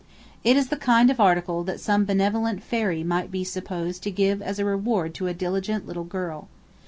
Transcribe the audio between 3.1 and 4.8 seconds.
be supposed to give as a